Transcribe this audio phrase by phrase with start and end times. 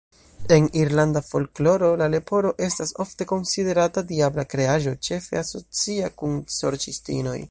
[0.55, 7.41] En irlanda folkloro la leporo estas ofte konsiderata diabla kreaĵo, ĉefe asocia kun sorĉistinoj.